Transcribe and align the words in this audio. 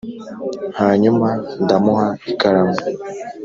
hanyuma 0.79 1.27
ndamuha 1.63 2.07
ikaramu 2.31 2.77